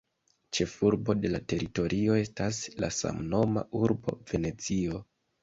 Ĉefurbo 0.57 1.15
de 1.25 1.29
la 1.33 1.41
teritorio 1.53 2.15
estas 2.21 2.63
la 2.85 2.91
samnoma 3.01 3.65
urbo 3.83 4.19
Venecio. 4.35 5.05